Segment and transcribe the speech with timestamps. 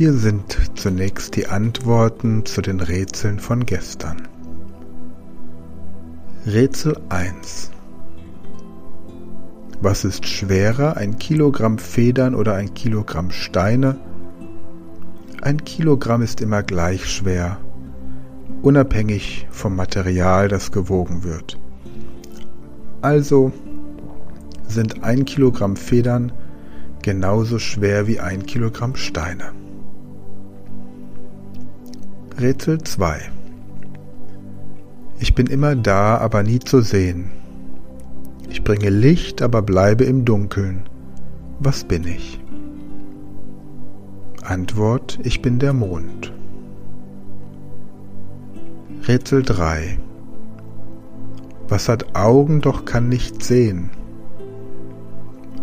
[0.00, 4.28] Hier sind zunächst die Antworten zu den Rätseln von gestern.
[6.46, 7.70] Rätsel 1
[9.82, 14.00] Was ist schwerer, ein Kilogramm Federn oder ein Kilogramm Steine?
[15.42, 17.58] Ein Kilogramm ist immer gleich schwer,
[18.62, 21.58] unabhängig vom Material, das gewogen wird.
[23.02, 23.52] Also
[24.66, 26.32] sind ein Kilogramm Federn
[27.02, 29.52] genauso schwer wie ein Kilogramm Steine.
[32.40, 33.20] Rätsel 2
[35.18, 37.32] Ich bin immer da, aber nie zu sehen.
[38.48, 40.84] Ich bringe Licht, aber bleibe im Dunkeln.
[41.58, 42.40] Was bin ich?
[44.42, 46.32] Antwort Ich bin der Mond.
[49.06, 49.98] Rätsel 3
[51.68, 53.90] Was hat Augen, doch kann nicht sehen?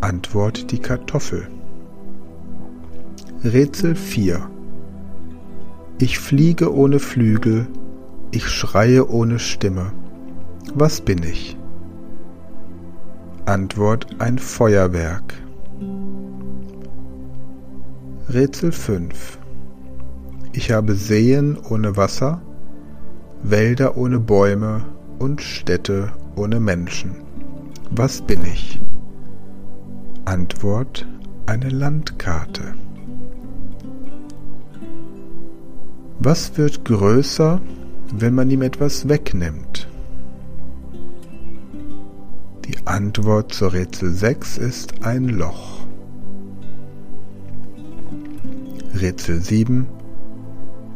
[0.00, 1.48] Antwort die Kartoffel.
[3.44, 4.48] Rätsel 4
[6.04, 7.68] Ich fliege ohne Flügel,
[8.32, 9.92] ich schreie ohne Stimme.
[10.74, 11.56] Was bin ich?
[13.46, 15.32] Antwort ein Feuerwerk.
[18.28, 19.38] Rätsel 5
[20.52, 22.42] Ich habe Seen ohne Wasser,
[23.44, 24.84] Wälder ohne Bäume
[25.20, 27.12] und Städte ohne Menschen.
[27.92, 28.80] Was bin ich?
[30.24, 31.06] Antwort
[31.46, 32.71] eine Landkarte.
[36.24, 37.60] Was wird größer,
[38.14, 39.88] wenn man ihm etwas wegnimmt?
[42.64, 45.80] Die Antwort zur Rätsel 6 ist ein Loch.
[48.94, 49.88] Rätsel 7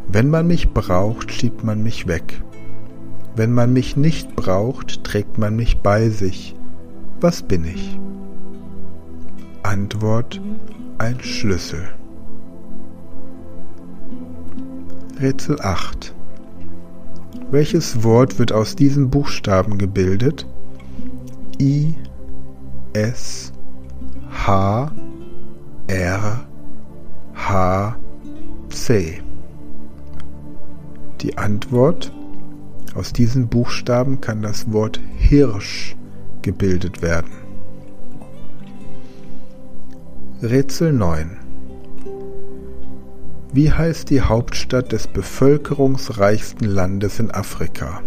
[0.06, 2.40] Wenn man mich braucht, schiebt man mich weg.
[3.34, 6.54] Wenn man mich nicht braucht, trägt man mich bei sich.
[7.20, 7.98] Was bin ich?
[9.64, 10.40] Antwort
[10.98, 11.95] ein Schlüssel.
[15.18, 16.14] Rätsel 8.
[17.50, 20.46] Welches Wort wird aus diesen Buchstaben gebildet?
[21.58, 21.94] I,
[22.92, 23.50] S,
[24.30, 24.92] H,
[25.86, 26.40] R,
[27.34, 27.96] H,
[28.68, 29.22] C.
[31.22, 32.12] Die Antwort
[32.94, 35.96] aus diesen Buchstaben kann das Wort Hirsch
[36.42, 37.32] gebildet werden.
[40.42, 41.45] Rätsel 9
[43.56, 48.02] Wie heißt die Hauptstadt des bevölkerungsreichsten Landes in Afrika?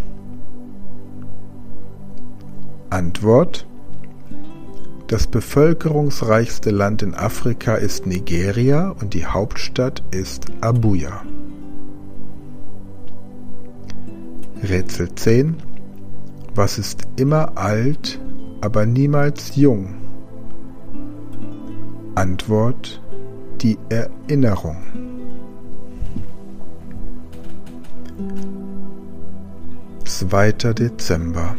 [2.91, 3.65] Antwort
[5.07, 11.23] Das bevölkerungsreichste Land in Afrika ist Nigeria und die Hauptstadt ist Abuja.
[14.61, 15.55] Rätsel 10
[16.53, 18.21] Was ist immer alt,
[18.61, 19.95] aber niemals jung?
[22.13, 23.01] Antwort
[23.61, 25.08] die Erinnerung.
[30.05, 31.55] Zweiter Dezember.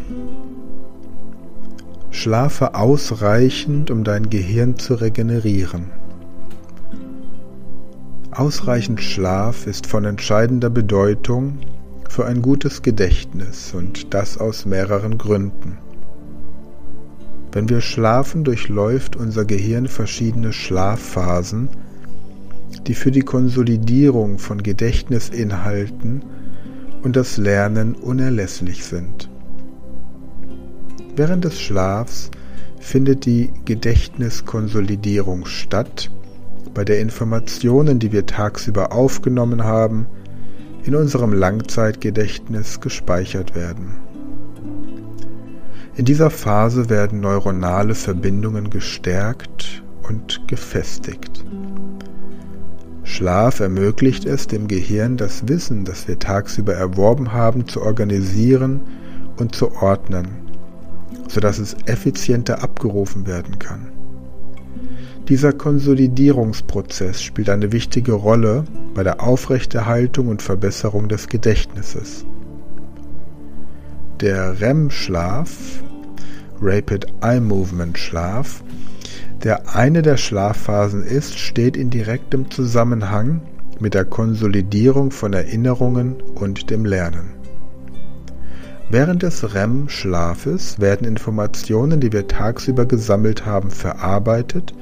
[2.10, 5.93] Schlafe ausreichend, um dein Gehirn zu regenerieren.
[8.32, 11.59] Ausreichend Schlaf ist von entscheidender Bedeutung
[12.09, 15.78] für ein gutes Gedächtnis und das aus mehreren Gründen.
[17.53, 21.69] Wenn wir schlafen, durchläuft unser Gehirn verschiedene Schlafphasen,
[22.87, 26.22] die für die Konsolidierung von Gedächtnisinhalten
[27.03, 29.28] und das Lernen unerlässlich sind.
[31.16, 32.31] Während des Schlafs
[32.78, 36.11] findet die Gedächtniskonsolidierung statt,
[36.72, 40.06] bei der Informationen, die wir tagsüber aufgenommen haben,
[40.84, 43.97] in unserem Langzeitgedächtnis gespeichert werden.
[45.97, 51.44] In dieser Phase werden neuronale Verbindungen gestärkt und gefestigt.
[53.20, 58.81] Schlaf ermöglicht es dem Gehirn, das Wissen, das wir tagsüber erworben haben, zu organisieren
[59.37, 60.28] und zu ordnen,
[61.28, 63.93] sodass es effizienter abgerufen werden kann.
[65.28, 68.64] Dieser Konsolidierungsprozess spielt eine wichtige Rolle
[68.94, 72.25] bei der Aufrechterhaltung und Verbesserung des Gedächtnisses.
[74.23, 75.82] Der REM-Schlaf,
[76.62, 78.62] Rapid Eye Movement Schlaf,
[79.43, 83.43] der eine der Schlafphasen ist, steht in direktem Zusammenhang
[83.79, 87.35] mit der Konsolidierung von Erinnerungen und dem Lernen.
[88.91, 94.75] Während des REM-Schlafes werden Informationen, die wir tagsüber gesammelt haben, verarbeitet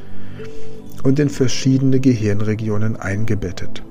[1.03, 3.83] und in verschiedene Gehirnregionen eingebettet.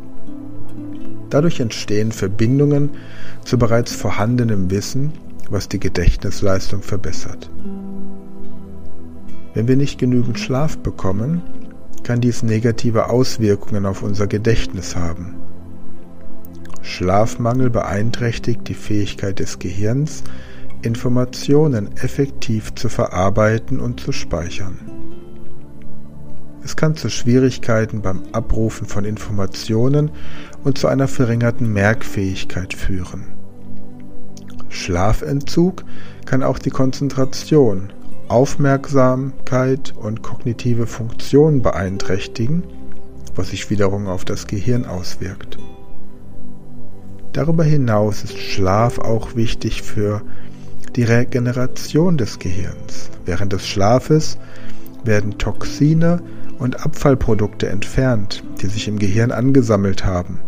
[1.30, 2.92] Dadurch entstehen Verbindungen
[3.45, 5.13] zu bereits vorhandenem Wissen
[5.50, 7.50] was die Gedächtnisleistung verbessert.
[9.57, 11.42] Wenn wir nicht genügend Schlaf bekommen,
[12.04, 15.33] kann dies negative Auswirkungen auf unser Gedächtnis haben.
[16.83, 20.24] Schlafmangel beeinträchtigt die Fähigkeit des Gehirns,
[20.83, 24.77] Informationen effektiv zu verarbeiten und zu speichern.
[26.63, 30.12] Es kann zu Schwierigkeiten beim Abrufen von Informationen
[30.63, 33.24] und zu einer verringerten Merkfähigkeit führen.
[34.69, 35.83] Schlafentzug
[36.27, 37.92] kann auch die Konzentration,
[38.29, 42.63] Aufmerksamkeit und kognitive Funktion beeinträchtigen,
[43.35, 45.57] was sich wiederum auf das Gehirn auswirkt.
[47.31, 50.21] Darüber hinaus ist Schlaf auch wichtig für
[50.95, 53.12] die Regeneration des Gehirns.
[53.25, 54.38] Während des Schlafes
[55.06, 56.21] werden Toxine
[56.59, 60.39] und Abfallprodukte entfernt, die sich im Gehirn angesammelt haben.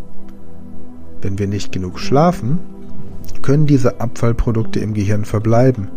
[1.22, 2.60] Wenn wir nicht genug schlafen,
[3.42, 5.90] können diese Abfallprodukte im Gehirn verbleiben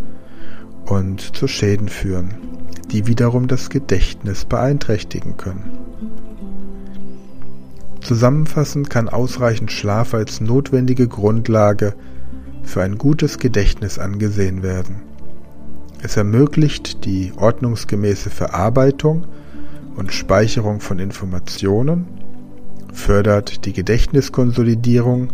[0.86, 2.34] und zu Schäden führen,
[2.90, 5.70] die wiederum das Gedächtnis beeinträchtigen können.
[8.00, 11.94] Zusammenfassend kann ausreichend Schlaf als notwendige Grundlage
[12.64, 15.02] für ein gutes Gedächtnis angesehen werden.
[16.02, 19.26] Es ermöglicht die ordnungsgemäße Verarbeitung
[19.96, 22.06] und Speicherung von Informationen,
[22.92, 25.28] fördert die Gedächtniskonsolidierung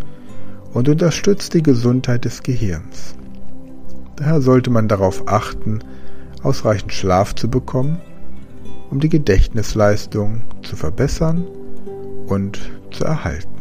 [0.73, 3.15] und unterstützt die Gesundheit des Gehirns.
[4.19, 5.79] Daher sollte man darauf achten,
[6.43, 8.01] ausreichend Schlaf zu bekommen,
[8.91, 11.47] um die Gedächtnisleistung zu verbessern
[12.27, 12.59] und
[12.91, 13.58] zu erhalten.